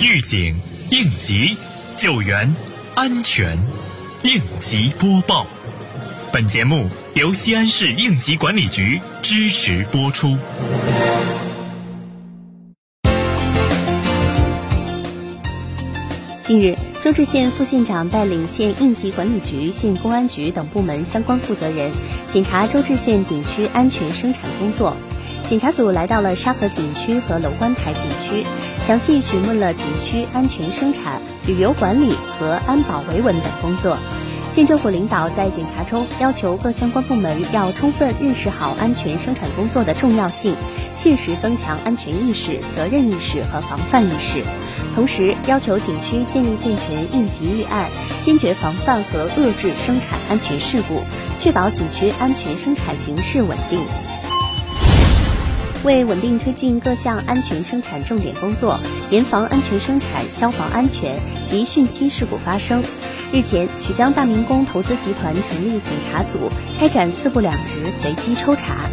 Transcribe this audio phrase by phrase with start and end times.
[0.00, 0.54] 预警、
[0.90, 1.56] 应急、
[1.96, 2.54] 救援、
[2.94, 3.58] 安全，
[4.22, 5.44] 应急播报。
[6.32, 10.36] 本节目由西安市应急管理局支持播出。
[16.44, 21.90] 近日，周至县副县长带领县应急管理局、县公安局等部门相关负责人
[22.30, 24.96] 检查周至县景区安全生产工作。
[25.48, 28.44] 检查组来到了沙河景区和楼观台景区，
[28.82, 33.96] 详细询问了景区安全生产、旅游管理和安保维稳等工作。
[34.52, 40.54] 县政府领导在检查中要求各相关部门要充分认识好安全生产工作的重要性，
[40.94, 44.42] 切实增强安全意识、责任意识和防范意识。
[44.94, 47.88] 同时，要求景区建立健全应急预案，
[48.20, 51.00] 坚决防范和遏制生产安全事故，
[51.38, 53.80] 确保景区安全生产形势稳定。
[55.84, 62.82] 为稳定推进各项安全生产重点工作，严防安全生产、消防安全及汛期事故发生。
[63.32, 68.86] 日前，曲江大明宫投资集团成立检查组，开展四不两直随机抽查。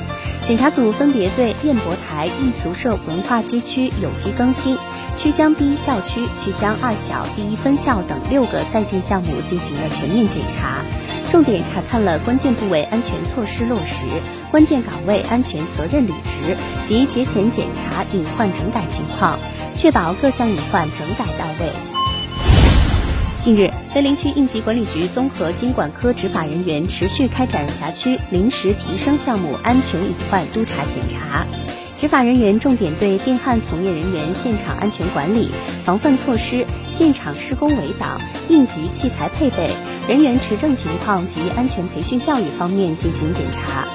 [0.47, 4.77] 检查组分别对燕博台艺俗社文化街区有机更新、
[5.17, 10.85] 曲江第一校区、曲江二小第一分校等六个在建项目进行了全面检查，
[11.31, 14.03] 重点查看了关键部位安全措施落实、
[14.55, 19.37] 关键岗位安全责任履职及节前检查隐患整改情况，
[19.77, 21.69] 确保各项隐患整改到位。
[23.41, 31.45] 近日，碑林区应急管理局综合经管科执法人员持续开展辖区临时提升项目安全隐患督查检查。
[31.97, 35.51] 执法人员重点对电焊从业人员现场安全管理、
[35.83, 39.71] 防范措施、现场施工围挡、应急器材配备、
[40.07, 43.85] 人员持证情况及安全培训教育方面进行检查。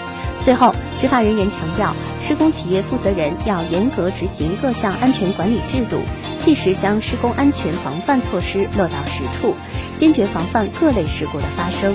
[0.42, 6.00] 最后，执法人员强调，施工企业负责人要严格执行各项安全管理制度。
[6.38, 9.54] 切实将施工安全防范措施落到实处，
[9.98, 11.94] 坚决防范各类事故的发生。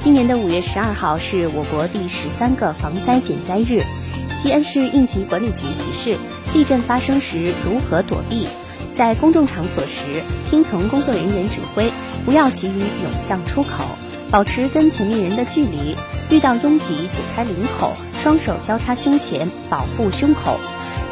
[0.00, 3.84] 今年的五月十二号是我国第十三个防灾减灾日。
[4.32, 6.18] 西安市应急管理局提示：
[6.52, 8.48] 地震发生时如何躲避？
[8.96, 11.92] 在公众场所时，听从工作人员指挥，
[12.24, 13.84] 不要急于涌向出口，
[14.30, 15.94] 保持跟前面人的距离。
[16.30, 17.92] 遇到拥挤，解开领口，
[18.22, 20.58] 双手交叉胸前，保护胸口。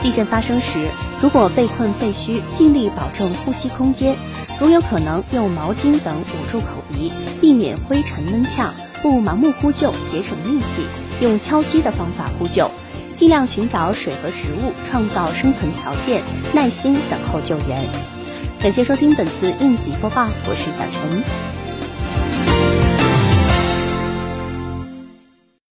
[0.00, 0.86] 地震发生时，
[1.20, 4.16] 如果被困废墟，尽力保证呼吸空间。
[4.60, 8.72] 如有可能，用毛巾等捂住口鼻，避免灰尘闷呛。
[9.02, 10.86] 不盲目呼救，节省力气，
[11.20, 12.70] 用敲击的方法呼救。
[13.16, 17.84] 尽量寻找水和食物，创造生存条件，耐心等候救援。
[18.60, 21.57] 感谢收听本次应急播报，我是小陈。